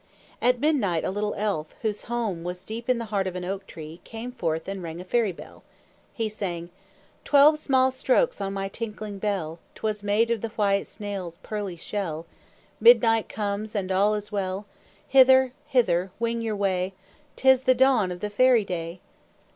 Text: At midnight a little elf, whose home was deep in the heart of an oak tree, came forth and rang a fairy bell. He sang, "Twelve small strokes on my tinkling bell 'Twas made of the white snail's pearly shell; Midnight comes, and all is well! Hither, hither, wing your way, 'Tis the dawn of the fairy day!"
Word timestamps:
At 0.41 0.59
midnight 0.59 1.03
a 1.03 1.11
little 1.11 1.35
elf, 1.35 1.75
whose 1.83 2.05
home 2.05 2.43
was 2.43 2.65
deep 2.65 2.89
in 2.89 2.97
the 2.97 3.05
heart 3.13 3.27
of 3.27 3.35
an 3.35 3.45
oak 3.45 3.67
tree, 3.67 4.01
came 4.03 4.31
forth 4.31 4.67
and 4.67 4.81
rang 4.81 4.99
a 4.99 5.03
fairy 5.05 5.31
bell. 5.31 5.61
He 6.11 6.27
sang, 6.27 6.71
"Twelve 7.23 7.59
small 7.59 7.91
strokes 7.91 8.41
on 8.41 8.51
my 8.51 8.67
tinkling 8.67 9.19
bell 9.19 9.59
'Twas 9.75 10.03
made 10.03 10.31
of 10.31 10.41
the 10.41 10.47
white 10.57 10.87
snail's 10.87 11.37
pearly 11.43 11.75
shell; 11.75 12.25
Midnight 12.79 13.29
comes, 13.29 13.75
and 13.75 13.91
all 13.91 14.15
is 14.15 14.31
well! 14.31 14.65
Hither, 15.07 15.53
hither, 15.67 16.09
wing 16.17 16.41
your 16.41 16.55
way, 16.55 16.93
'Tis 17.35 17.61
the 17.65 17.75
dawn 17.75 18.11
of 18.11 18.21
the 18.21 18.31
fairy 18.31 18.65
day!" 18.65 19.01